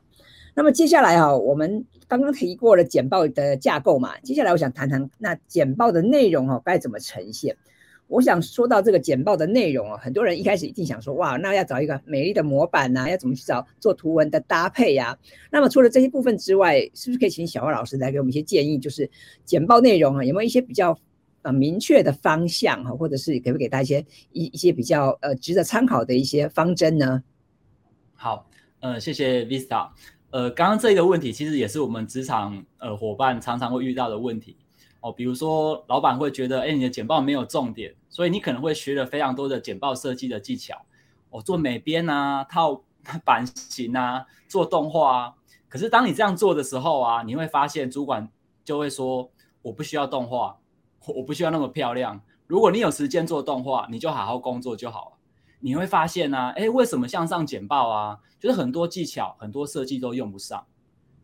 [0.55, 7.57] 那么接下来哈，我们刚刚提过了简报的架构嘛，接下来我想谈谈那简报的内容哈，该怎么呈现。
[8.07, 15.17] 我想说到这个简报的内容啊，很多人一开始一定想说，哇，那要找一个美丽的模板呐，要怎么去找做图文的搭配呀？
[15.51, 18.79] 那么除了这些部分之外，是不是可以请小蛙老师来给我们一些建议？
[18.79, 19.11] 就是
[19.45, 20.97] 简报内容啊，有没有一些比较
[21.43, 27.23] 呃明确的方向哈，或者是可不给大家一些一一些比较呃值得参考的一些方针呢？
[28.15, 28.49] 好，
[28.81, 29.89] 呃，谢谢 Vista。
[30.31, 34.57] 呃，刚刚这个问题其实也是我们职场呃伙伴常常会遇到的问题
[35.05, 35.13] 哦。
[35.13, 40.87] 比如说，老板会觉得，哎，你的简报没有重点，所以你可能会学了非常多的简报设计的技巧，
[41.29, 42.83] 哦，做美编啊，套
[43.25, 45.35] 版型啊，做动画啊。
[45.69, 48.31] 可是当你这样做的时候啊，你会发现主管
[48.65, 50.59] 就会说，我不需要动画，
[51.09, 52.23] 我不需要那么漂亮。
[52.47, 55.17] 如果你有时间做动画，你就好好工作就好了。
[55.61, 60.65] 你会发现呢、啊，哎，为什么向上简报啊，就是很多技巧、很多设计都用不上。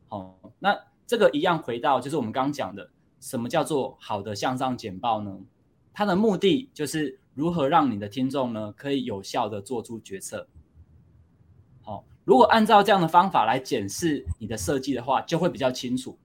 [0.08, 2.90] 哦，那这个一样回到就是我们刚讲的，
[3.20, 5.38] 什么叫做好的向上简报呢？
[5.92, 10.48] 它的目的就是如何让你的听众呢可以有效地做出决策。
[11.82, 16.18] 好、如果按照这样的方法来检视你的设计的话，就会比较清楚。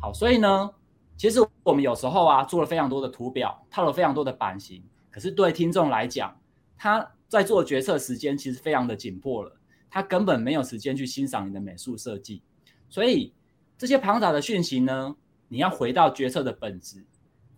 [0.00, 0.70] 好，所以呢，
[1.16, 6.38] 其实我们有时候啊做了非常多的图表，套了非常多的版型，可是对听众来讲，
[6.76, 9.56] 他在做决策时间其实非常的紧迫了，
[9.90, 12.42] 他根本没有时间去欣赏你的美术设计，
[12.88, 13.32] 所以
[13.76, 15.16] 这些庞杂的讯息呢，
[15.48, 17.04] 你要回到决策的本质，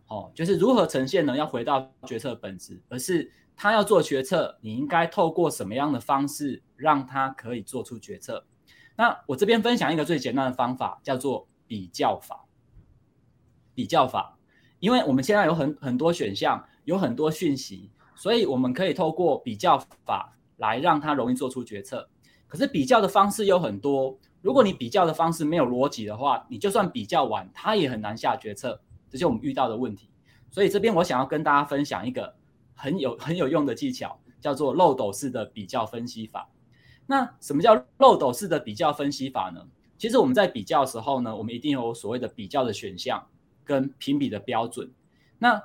[0.07, 1.37] 哦，就是如何呈现呢？
[1.37, 8.46] 要回到决策本质，而是他要做决策，你应该透过什么样的方式让他可以做出决策？
[8.96, 12.46] 那我这边分享一个最简单的方法，叫做比较法。
[13.72, 14.37] 比较法，
[14.79, 17.90] 因为我们现在有很很多选项，有很多讯息。
[18.14, 22.07] 所以我们可以透过比较法来让他容易做出决策。
[22.46, 28.81] 可是比较的方式有很多，如果你比较的方式没有逻辑的话，你就算比较完，他也很难下决策。
[29.09, 30.09] 这是我们遇到的问题。
[30.50, 32.35] 所以这边我想要跟大家分享一个
[32.74, 36.48] 很有 很有用的技巧，叫做漏斗式的比较分析法。
[37.07, 39.66] 那什么叫漏斗式的比较分析法呢？
[39.98, 43.26] 其实我们在比较的时候呢，我们一定有所谓的比较的选项
[43.64, 44.90] 跟评比的标准。
[45.38, 45.62] 那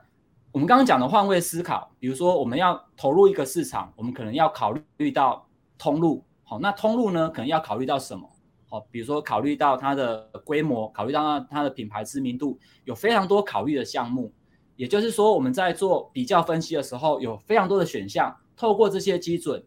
[0.51, 8.29] 我们刚刚讲的换位思考，比如说我们要投入一个市场，我们可能要考虑到通路，好，那通路呢，可能要考虑到什么？
[8.75, 14.33] 好，比如说考虑到它的规模，考虑到它的品牌知名度，有非常多考虑的项目。
[14.75, 19.63] 也就是说，我们在做比较分析的时候，有非常多的选项，透过这些基准，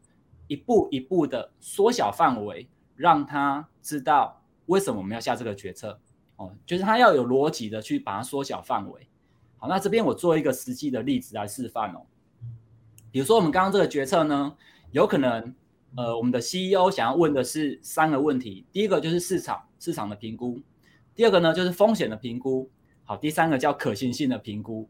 [0.47, 5.99] 一步一步的缩小范围，让他知道为什么我们要下这个决策。
[6.37, 9.09] 哦，就是他要有逻辑的去把它缩小范围。
[9.57, 12.03] 好，那这边我做一个实际的例子来示范哦。
[13.11, 14.55] 比如说我们刚刚这个决策呢，
[14.90, 15.55] 有可能，
[15.96, 18.64] 呃，我们的 CEO 想要问的是三个问题。
[18.72, 20.61] 第一个就是市场市场的评估，
[21.14, 22.70] 第二个呢就是风险的评估，
[23.05, 24.88] 好，第三个叫可行性的评估。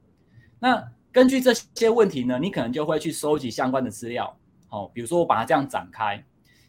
[0.59, 4.37] 那根据这些问题呢，你可能就会去收集相关的资料。
[4.67, 6.23] 好，比如说我把它这样展开，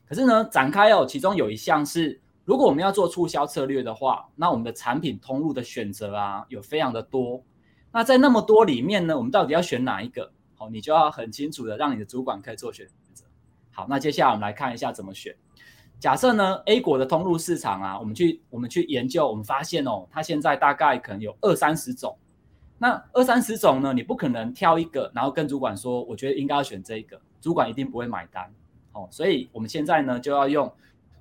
[0.05, 7.43] 可是呢，展开哦，其中有一项是，如果我们要做促销策略的话，那我们的产品通路的选择啊，有非常的多。
[7.91, 10.31] 那在那么多里面呢，我们到底要选哪一个？
[10.55, 12.87] 好，你就要很清楚的让你的主管可以做选。
[13.79, 15.33] 好，那接下来我们来看一下怎么选。
[16.01, 22.17] 假设呢，A 国的通路市场啊，我们去我们去研究，我们发现哦，它现在大概可能有二三十种。
[22.77, 28.53] 那二三十种呢，你不可能挑一个，然后跟主管说，我觉得应该要选这一个，主管一定不会买单。
[28.91, 30.69] 哦，所以我们现在呢就要用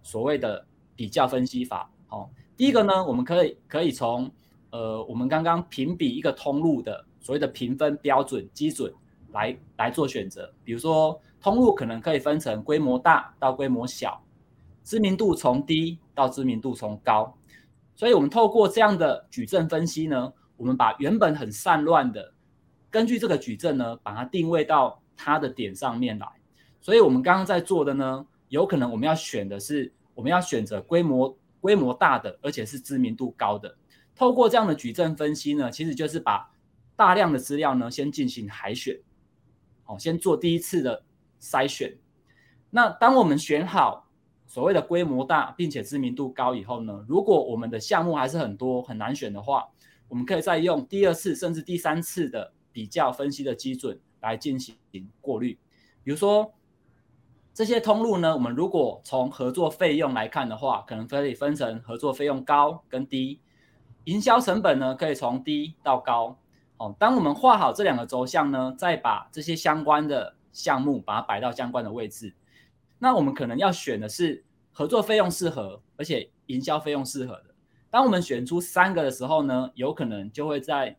[0.03, 0.67] 所谓的
[0.97, 1.89] 比较分析法。
[2.09, 4.29] 哦，第一个呢，我们可以可以从。
[4.71, 8.93] 呃，我们刚刚评比一个通路的所谓的评分标准基准
[9.33, 14.23] 来来做选择，比如说通路可能可以分成规模大到规模小，
[14.83, 17.37] 知名度从低到知名度从高，
[17.95, 22.33] 所以我们透过这样的矩阵分析呢，我们把原本很散乱的，
[22.91, 26.27] 根据这个矩阵呢，把它定位到它的点上面来，
[26.81, 33.77] 所以我们刚刚在做的呢，有可能我们要选的是我们要选择规模规模大的，而且是知名度高的。
[34.15, 36.51] 透过这样的矩阵分析呢，其实就是把
[36.97, 38.99] 大量的资料呢先进行海选，
[39.87, 41.05] 哦，先做第一次的
[41.41, 41.97] 筛选。
[42.71, 44.07] 那当我们选好
[44.47, 49.69] 所谓的规模大并且知名度高以后呢，如果我们的项目还是很多很难选的话，
[50.09, 54.77] 我们可以再用第二次甚至第三次的比较分析的基准来进行
[55.21, 55.59] 过滤。
[56.03, 56.55] 比如说
[57.53, 63.41] 这些通路呢，我们如果从合作费用来看的话，可能可以分成合作费用高跟低。
[64.05, 66.39] 营销成本呢，可以从低到高。
[66.79, 72.35] 哦，当我们画好这两个轴向呢，再把这些相关的项目把它摆到相关的位置。
[72.99, 77.55] 那我们可能要选的是合作费用适合，而且营销费用适合的。
[77.91, 80.97] 当我们选出三个的时候呢，有可能就会再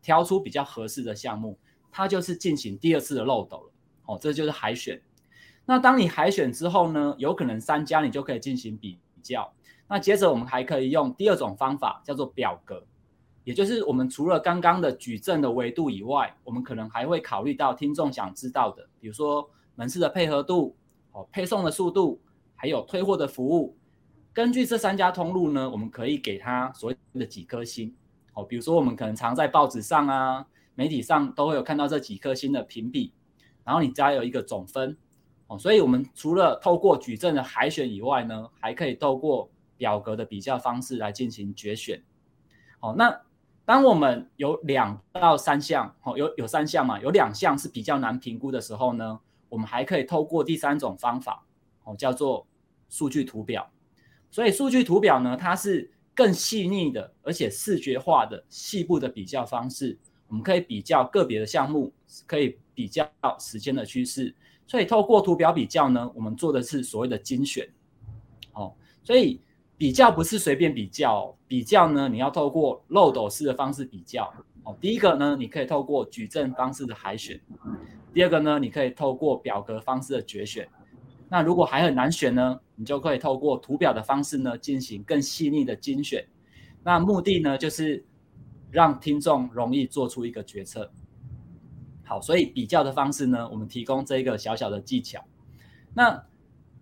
[0.00, 1.58] 挑出比较合适的项目，
[1.90, 3.72] 它就是进行第二次的漏斗了。
[4.06, 5.02] 哦，这就是海选。
[5.64, 9.52] 那当你海选之后呢，有可能三家你就可以进行比较。
[9.88, 12.86] 那接着我们还可以用第二种方法，叫做表格，
[13.46, 20.74] 也就是我们除了刚刚的举证的维度以外，我们可能还会考虑到听众想知道的，比如说门市的配合度，
[21.12, 22.20] 哦，配送的速度，
[22.56, 23.76] 还有退货的服务。
[24.32, 27.94] 根据这三家通路呢，我们可以给他所谓的几颗星
[28.34, 28.42] 哦。
[28.42, 33.12] 比如说，我们可能常在报纸上啊、媒体上都会有看到这几颗星的评比，
[33.62, 34.96] 然后你加有一个总分
[35.46, 35.56] 哦。
[35.56, 42.02] 所以，我们除了透过举证的海选以外呢，还可以透过表格的比较方式来进行决选。
[42.80, 43.22] 哦，那
[43.66, 51.44] 当我们有两到三项哦，有有三项嘛，有两项是比较难评估的时候呢，我们还可以透过第三种方法
[51.82, 52.46] 哦，叫做
[52.88, 53.68] 数据图表。
[54.30, 59.98] 所以数据图表呢，它是更细腻的，而且视觉化的细部的比较方式。
[60.28, 61.92] 我们可以比较个别的项目，
[62.24, 63.08] 可以比较
[63.40, 64.32] 时间的趋势。
[64.64, 67.68] 所以透过图表比较呢，我们做的是所谓的精选。
[68.52, 69.40] 哦，所以
[69.78, 74.32] 比较不是随便比较，比较呢，你要透过漏斗式的方式比较。
[74.64, 77.38] 哦，第一个呢，你可以透过举证方式的海选；
[78.12, 80.68] 第二个呢，你可以透过表格方式的决选。
[81.28, 86.26] 那如果还很难选呢，你就可以透过图表的方式呢，进行更细腻的精选。
[86.82, 88.04] 那目的呢，就是
[88.70, 90.90] 让听众容易做出一个决策。
[92.04, 95.24] 好，所以比较的方式呢，我们提供这一个小小的技巧。
[95.94, 96.24] 那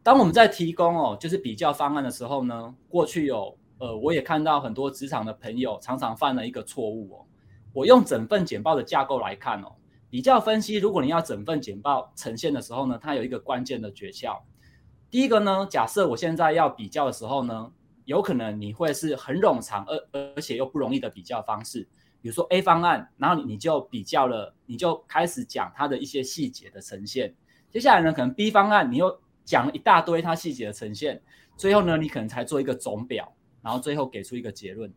[0.04, 7.24] 当我们在提供哦，就是比较方案的时候呢，过去有呃，我也看到很多职场的朋友常常犯了一个错误哦。
[7.72, 9.72] 我用整份简报的架构来看哦。
[10.10, 14.38] 比较分析，如果你要整份简报呈现的时候呢，它有一个关键的诀窍。
[15.10, 17.72] 第一个呢，假设我现在要比较的时候呢，
[18.04, 21.88] 有可能你会是很冗长而而且又不容易的比较方式。
[22.20, 27.34] 比如说 A 方案，然后你就比较了，你就开始讲它的一些细节的呈现。
[27.70, 31.22] 接下来呢，可能 B 方案你又讲了一大堆它细节的呈现。
[31.56, 34.92] 最后呢，你可能才做一个总表，然后最后给出一个结论。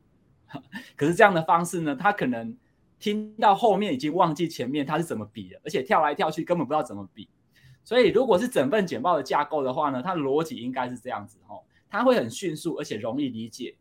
[0.95, 2.57] 可是这样的方式呢，它可能。
[2.99, 7.29] 听到后面已经忘记前面他是怎么比了，而且跳来跳去根本不知道怎么比。
[7.83, 13.75] 所以如果是整份简报的架构的话呢，它的逻辑应该是这样子哈，它会很迅速而且容易理解。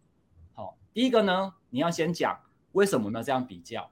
[0.52, 2.38] 好，第一个呢，你要先讲
[2.72, 3.90] 为什么呢这样比较，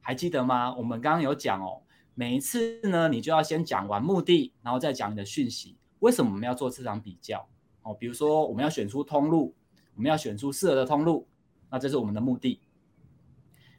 [0.00, 0.74] 还记得吗？
[0.74, 1.82] 我们刚刚有讲哦，
[2.20, 5.78] 每一次呢你就要先讲完目的，然后再讲你的讯息。
[6.00, 7.48] 为什么我们要做这场比较？
[7.80, 9.54] 哦，比如说我们要选出通路，
[9.94, 11.26] 我们要选出适合的通路，
[11.70, 12.60] 那这是我们的目的。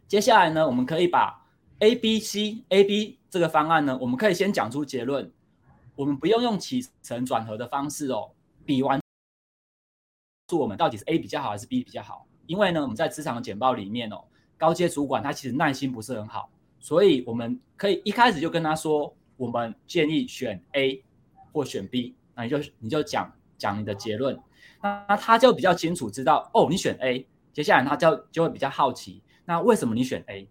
[0.07, 1.45] 接下来呢，我们可以把
[1.81, 5.31] A、B、C、A、B 这个方案呢，我们可以先讲出结论，
[5.95, 8.31] 我们不用用起承转合的方式哦，
[8.65, 8.99] 比完，
[10.49, 12.25] 说我们到底是 A 比较好还是 B 比较好？
[12.47, 14.23] 因为呢，我们在职场的简报里面哦，
[14.57, 16.49] 高阶主管他其实耐心不是很好，
[16.81, 21.01] 所以我们可以一开始就跟他说，我们建议选 A
[21.53, 24.37] 或选 B，那你就你就讲讲你的结论，
[24.81, 29.21] 那他就比较清楚知道哦，你选 A，接下来他就就会比较好奇。
[29.45, 30.49] 那为什么你选 A？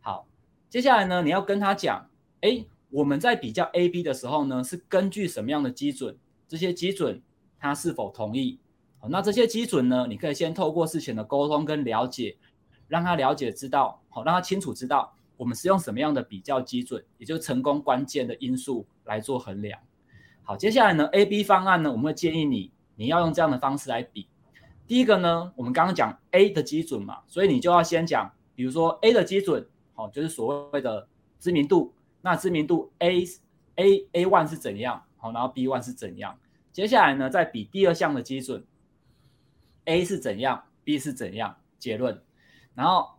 [0.00, 0.26] 好，
[0.68, 2.08] 接下来呢，你要跟他讲，
[2.40, 6.16] 哎，我们在比较 A、B 的时候呢，是根据什么样的基准？
[6.48, 7.20] 这些基准
[7.58, 8.58] 他是否同意？
[8.98, 12.36] 好，那这些基准呢，你可以先透过事前的沟通跟了解，
[12.88, 19.80] 让他了解知道，好，让他清楚知道我们是用什么样的比较基准，也就是成功关键的因素来做衡量。
[20.44, 24.28] 好，接下来呢，A、B 方案呢，我们会建议你，你要用这样的方式来比。
[24.86, 31.08] 第一个呢，我们刚刚讲 A 的基准嘛，所以你就要先讲，比如说 A 的基准，好，就是所谓的
[31.40, 31.92] 知名度。
[32.20, 33.24] 那知名度 A
[33.74, 35.02] A A one 是怎样？
[35.16, 36.38] 好，然后 B one 是怎样？
[36.70, 38.64] 接下来呢，再比第二项的基准
[39.86, 41.56] ，A 是怎样，B 是怎样？
[41.80, 42.22] 结论。
[42.74, 43.10] 然后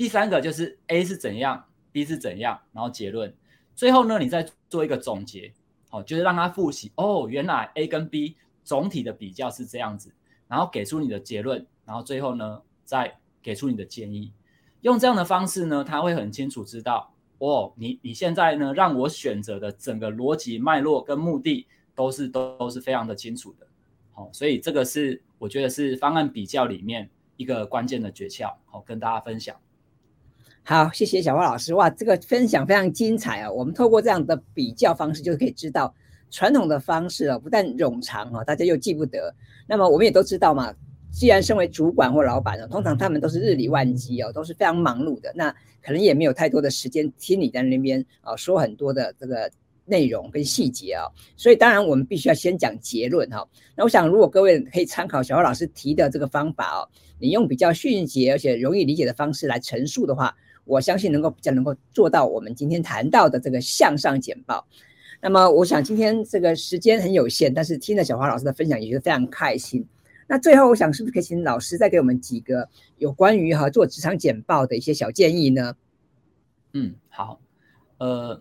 [0.00, 3.34] 第三个就是 A 是怎样，B 是怎样，然后结论。
[3.74, 5.52] 最后呢，你再做一个总结，
[5.90, 8.34] 好，就是让他复习哦，原来 A 跟 B
[8.64, 10.10] 总体的比较是这样子。
[10.48, 14.32] 然后给出你的结论，然后最后呢，再给出你的建议。
[14.80, 23.66] 用这样的方式呢，他会很清楚知道，哦，你你现在呢，让我选择的整个逻辑脉络跟目的都是都都是非常的清楚的。
[24.12, 29.54] 好，所以这个是我觉得是方案比较里面一个关键的诀窍，好，跟大家分享。
[30.70, 33.50] 好，谢谢小花老师，哇，这个分享非常精彩啊！
[33.50, 35.92] 我们透过这样的比较方式，就可以知道。
[36.30, 39.34] 传统的方式啊，不但冗长啊，大家又记不得。
[39.66, 40.72] 那么我们也都知道嘛，
[41.10, 45.32] 既然身为主管或老板呢，通常他们都是日理万机哦，都是非常忙碌的。
[45.34, 45.52] 那
[45.82, 49.50] 可能也没有太多的时间听你在那边啊说很多的这个
[49.86, 51.02] 内容跟细节啊。
[51.36, 53.44] 所以当然我们必须要先讲结论哈。
[53.74, 60.32] 那我想如果各位可以参考小花老师提的这个方法哦，你用比较迅捷而且容易理解的方式来陈述的话，
[60.70, 64.64] 我相信能够比较能够做到我们今天谈到的这个向上简报。
[65.20, 69.84] 那么我想今天这个时间很有限，但是听了小花老师的分享也是非常开心。
[70.28, 72.68] 那最后我想是不是可以请老师再给我们几个
[72.98, 75.74] 有关于哈做职场简报的一些小建议呢？
[76.72, 77.40] 嗯，好，
[77.98, 78.40] 呃，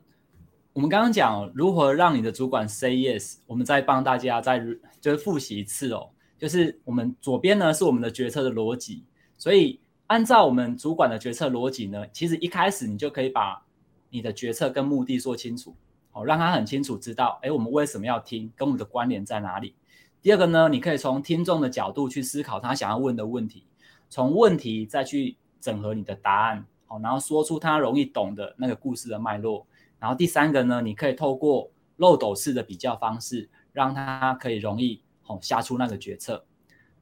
[0.74, 4.64] 我们刚刚讲如何让你的主管 say yes，我们再帮大家再
[5.02, 9.04] 就是复习一次哦，就是我们左边呢是我们的决策的逻辑，
[9.36, 9.80] 所以
[10.10, 13.64] 按照我们主管的决策逻辑呢，其实一开始你就可以把
[14.10, 15.76] 你的决策跟目的说清楚，
[16.14, 19.76] 哦，让他很清楚知道，哎，我们为什么要听，跟我们的关联在哪里。
[20.20, 23.68] 第二个呢，你可以从听众的角度去思考他想要问的问题，
[24.10, 26.66] 从问题再去整合你的答案。
[26.88, 29.68] 好，然后说出他容易懂的那个故事的脉络。
[30.00, 36.44] 然后第三个呢，你可以透过漏斗式的比较方式，让他可以容易哦下出那个决策。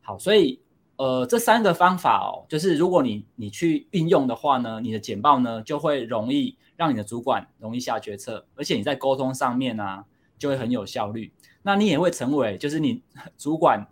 [0.01, 0.59] 好，所以
[0.97, 10.05] 呃这三个方法哦，就是如果你你去运用的话呢，你的简报呢就会容易让你的主管容易下决策，而且你在沟通上面啊
[10.37, 11.31] 就会很有效率。
[11.63, 13.01] 那你也会成为就是你
[13.37, 13.87] 主管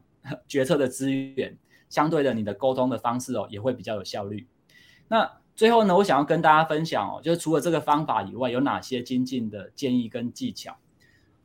[0.48, 1.58] 决策的资源，
[1.90, 4.48] 相对的你的沟通的方式哦也会比较有效率。
[5.08, 10.76] 那最后呢，我想要跟大家分享哦，就是除了这个方法以外，有哪些精进的建议跟技巧？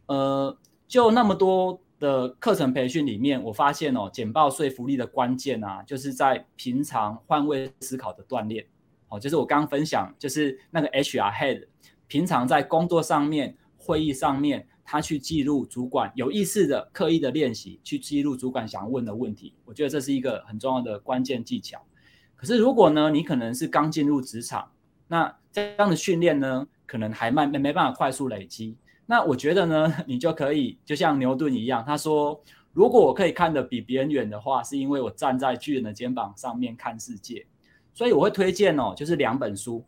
[0.07, 0.57] 呃，
[0.89, 8.67] 就那么多的课程培训里面，我发现哦，简报说服力的关键啊，就是在平常换位思考的锻炼。
[9.09, 11.67] 哦，就是我刚刚分享，就是那个 HR Head
[12.07, 19.55] 平常在工作上面、会议上面，他去记录主管有意识的、刻意的练习，去记录主管想问的问题。
[19.65, 21.85] 我觉得这是一个很重要的关键技巧。
[22.35, 24.71] 可是如果呢，你可能是刚进入职场，
[25.09, 28.79] 那这样的训练呢，可能还慢没没办法快速累积。
[29.11, 32.41] 那我觉得呢， 你就可以就像牛顿一样，他说，
[32.73, 37.45] 如果我可以看得比别人远的话，是因为我站在巨人的肩膀上面看世界。
[37.93, 39.85] 所以我会推荐哦，就是两本书。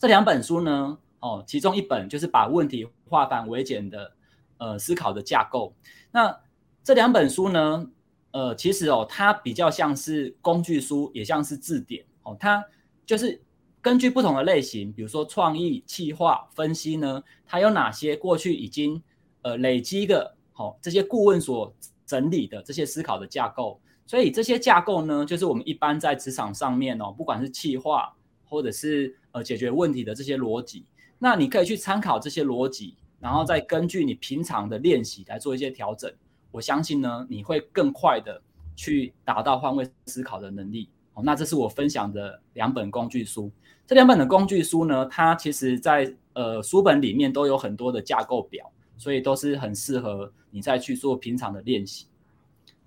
[0.00, 4.12] 这两本书呢，哦，其中一本就是把问题化繁为简的
[4.58, 5.72] 呃思考的架构。
[6.10, 6.36] 那
[6.82, 7.88] 这两本书呢，
[8.32, 12.36] 呃，其实哦，它比较像是工具书，也像是字典哦。
[12.40, 12.64] 它
[13.06, 13.40] 就是
[13.84, 19.02] 根据不同的类型，比如说创意、企划、分析呢，它有哪些过去已经
[19.42, 21.70] 呃累积的，好、哦、这些顾问所
[22.06, 23.78] 整理的这些思考的架构。
[24.06, 28.10] 所以这些架构呢，就是我们一般在职场上面哦，不管是企划
[28.46, 30.86] 或者是呃解决问题的这些逻辑，
[31.18, 36.10] 那你可以去参考这些逻辑，然后再根据你平常的练习来做一些调整。
[36.50, 38.40] 我相信呢，你会更快的
[38.74, 40.88] 去达到换位思考的能力。
[41.14, 43.50] 哦，那这是我分享的两本工具书。
[43.86, 52.06] 这两本的工具书呢，它其实在呃书本里面都有很多的架构表，所以都是很适合你再去做平常的练习。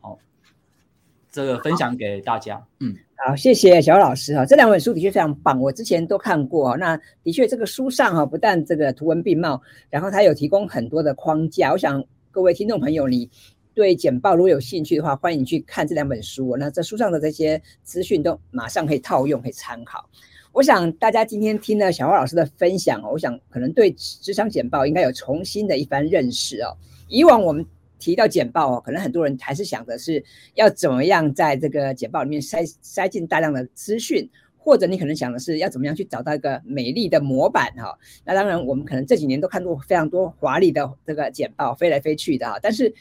[0.01, 0.17] 好，
[1.31, 2.65] 这个分享给大家。
[2.79, 4.45] 嗯，好，谢谢小老师哈。
[4.45, 6.75] 这两本书的确非常棒，我之前都看过。
[6.75, 11.71] 那的确，这个书上哈不但这个图文并茂，然后它有提供很多的框架。
[11.71, 13.29] 我想各位听众朋友，你。
[13.77, 16.57] 对简报如果有兴趣的话，欢迎去看这两本书。
[16.57, 20.09] 那这书上的这些资讯都马上可以套用，可以参考。
[20.51, 26.75] 我想大家今天听了小花老师的分享，我想可能对职场简报应该有重新的一番认识哦。
[27.07, 27.63] 以往我们
[27.99, 30.25] 提到简报哦，可能很多人还是想的是
[30.55, 37.95] 要怎么样在这个简报里面塞塞进大量的资讯，或者你可能想的是要怎么样去找到一个美丽的模板哈。
[38.25, 42.91] 那当然，我们可能这几年都看过非常多华丽的这个简报，飞来飞去的哈，但是。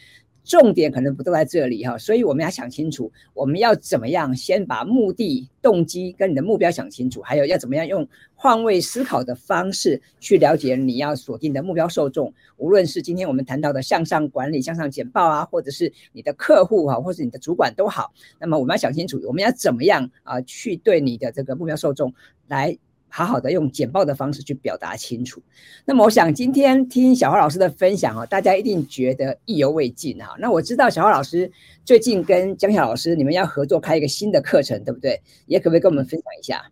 [0.47, 12.33] 重点可能不都在这里哈，所以我们要想清楚，我们要怎么样先把目的、动机跟你的目标想清楚，还有要怎么样用换位思考的方式去了解你要锁定的目标受众。
[12.59, 22.15] 无论是今天我们谈到的向上管理、向上简报啊，或者是你的客户哈，或者是你的主管都好，那么我们要想清楚，我们要怎么样啊去对你的这个目标受众
[22.47, 22.79] 来。
[23.09, 25.43] 好好的用简报的方式去表达清楚。
[25.85, 30.37] 那么，我想今天听小花老师的分享啊，大家一定觉得意犹未尽哈。
[30.39, 31.51] 那我知道小花老师
[31.85, 35.21] 最近跟江晓老师你们要合作开一个新的课程，对不对？
[35.47, 36.71] 也可不可以跟我们分享一下？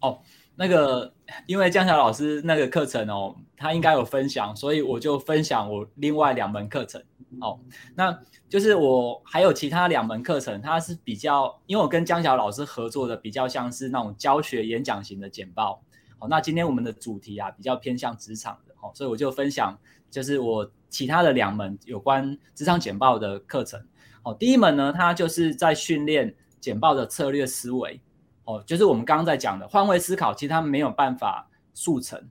[0.00, 0.18] 哦，
[0.56, 1.12] 那个，
[1.46, 7.02] 因为江晓老师那个课程哦，他应该有分享，所以我就分享我另外两门课程。
[7.40, 7.60] 哦，
[7.94, 8.18] 那。
[8.48, 15.82] 就是我还有其他两门课程，它是比较，因为我跟江小老师合作的比较像是那种教学演讲型的简报。
[16.16, 19.76] 好，那今天我们的主题啊比较偏向职场的，哦，所以我就分享
[20.12, 23.84] 就是我其他的两门有关职场简报的课程。
[24.22, 28.00] 哦，第一门呢，它就是在训练简报的策略思维。
[28.44, 32.30] 哦，就是我们刚刚在讲的换位思考，其实它没有办法速成。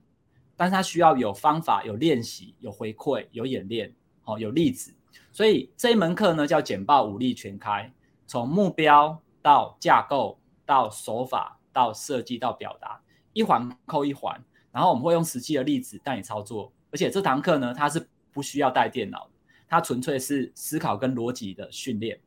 [0.56, 3.94] 但是它需要有方法、有练习、有回馈、有演练，
[4.26, 4.92] 哦，有例子。
[5.32, 7.90] 所以这一门课呢叫简报五力全开，
[8.26, 13.00] 从目标到架构到手法到设计到表达，
[13.32, 14.38] 一环扣一环。
[14.70, 19.30] 然后我们会用实际的例子带你操作，而且这堂课呢它是不需要带电脑的，
[19.66, 22.20] 它纯粹是思考跟逻辑的训练。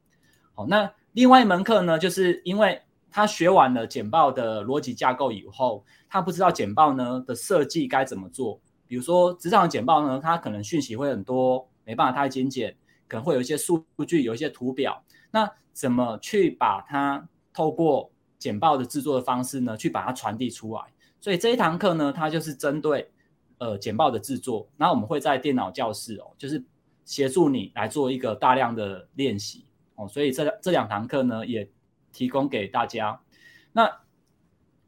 [0.55, 2.81] 好，那另外一门课呢，就是因为
[3.11, 8.59] 他学完了简报的逻辑架构以后，他不知道简报呢的设计该怎么做。
[8.87, 12.77] 比如说职场简报呢，它可能讯息会很多，没办法太精简，
[13.07, 15.03] 可能会有一些数据，有一些图表。
[15.31, 20.83] 那怎么去把它透过简报的制作的方式呢，去把它传递出来？
[21.19, 23.09] 所以这一堂课呢，它就是针对
[23.57, 24.69] 呃简报的制作。
[24.77, 26.63] 那我们会在电脑教室哦，就是
[27.05, 29.65] 协助你来做一个大量的练习。
[29.95, 31.67] 哦，所以这这两堂课呢，也
[32.13, 33.19] 提供给大家。
[33.71, 34.01] 那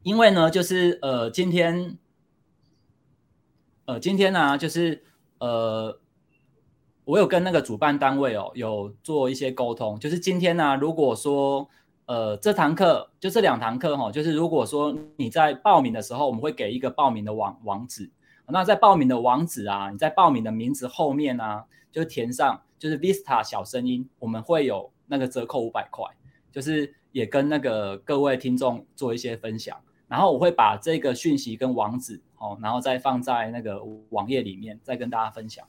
[0.04, 1.98] 因为呢，就是呃，今天，
[3.86, 5.04] 呃，今天呢、就是
[5.38, 6.00] 呃，
[7.04, 9.98] 我有跟那个主办单位哦，有做一些沟通。
[9.98, 11.68] 就是今天呢、如果说
[12.06, 18.10] 呃，这堂课就这两堂课哈、哦，就是如果说你在报名的时候，我们会给一个报名的网网址。
[18.46, 24.90] 那在报名的网址啊，你在报名的名字后面啊，就填上就是 Vista 小声音，我们会有。
[25.06, 26.06] 那个折扣五百块，
[26.50, 29.76] 就是也跟那个各位听众做一些分享，
[30.08, 35.66] 然后我会把这个讯息跟网址哦，然后再放在那个网页里面，再跟大家分享。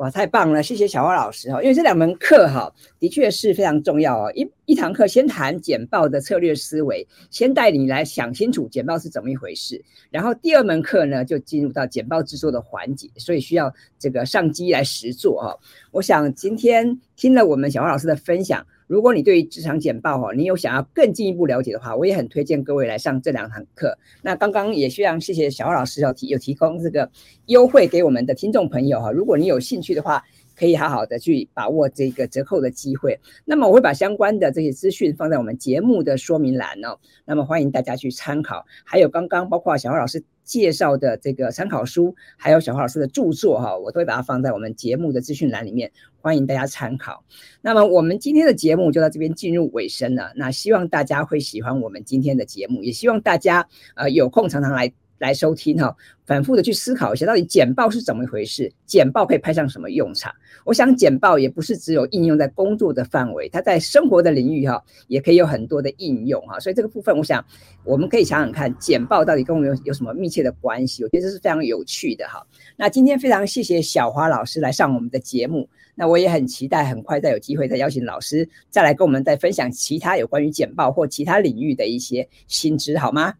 [0.00, 0.62] 哇，太棒了！
[0.62, 4.32] 谢谢小花老师哈，因为这两门课哈，的确是非常重要哦。
[4.34, 9.78] 一一堂课先谈简报的策略思维，先带你来想清楚简报是怎么一回事。
[10.10, 15.54] 然后第二门课呢，就进入到简报制作的环节，所以需要这个上机来实做哈。
[15.90, 18.66] 我想今天听了我们小花老师的分享。
[18.90, 23.96] 如果你对于职场简报哈，你有想要更进一步了解的话，我也很推荐各位来上这两堂课。
[24.20, 27.08] 那刚刚也非常谢谢小花老师有提有提供这个
[27.46, 29.12] 优惠给我们的听众朋友哈。
[29.12, 30.24] 如果你有兴趣的话，
[30.56, 33.16] 可以好好的去把握这个折扣的机会。
[33.44, 36.98] 那么我会把相关的这些资讯放在我们节目的说明栏哦。
[37.24, 38.66] 那么欢迎大家去参考。
[38.84, 45.92] 还有刚刚包括小花老师介绍的这个参考书，还有小花老师的著作哈，我都会把它放在我们节目的资讯栏里面。
[46.20, 47.24] 欢迎大家参考。
[47.60, 50.32] 那么我们今天的节目就到这边进入尾声了。
[50.36, 55.94] 那希望大家会喜欢我们今天的节目，也希望大家呃有空常常来来收听哈，
[56.24, 58.72] 反复的去思考一下，到底简报是怎么一回事？
[58.86, 60.32] 简报可以派上什么用场？
[60.64, 66.58] 我想简报也不是只有应用在工作的范围，它在生活的领域哈也可以有很多的应用哈。
[66.58, 67.44] 所以这个部分，我想
[67.84, 71.04] 我们可以想想看，简报到底跟我们有有什么密切的关系？
[71.04, 72.42] 我觉得这是非常有趣的哈。
[72.76, 75.68] 那今天非常谢谢小花老师来上我们的节目。
[76.00, 83.34] 那我也很期待，很快再有机会再邀请老师再来跟我们再分享其他有关于简报或其他领域的一些新知，好吗？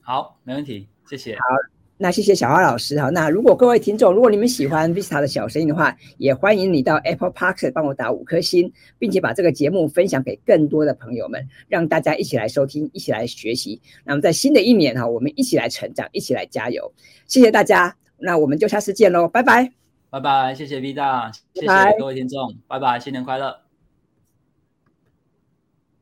[0.00, 1.36] 好，没问题，谢谢。
[1.36, 1.40] 好，
[1.96, 3.08] 那谢谢小花老师哈。
[3.10, 13.80] 那如果各位听众，如果你们喜欢 Vista 的小声音的话，也欢迎你到 Apple Podcast 帮我打五颗星，并且把这个节目分享给更多的朋友们，让大家一起来收听，一起来学习。
[14.04, 16.92] 那么在新的一年哈，我们一起来成长，一起来加油。
[17.28, 19.85] 谢谢大家，那我们就下次见喽，拜拜。
[20.10, 23.65] 拜拜，谢谢 V 大，谢谢各位听众，拜拜，新年快乐。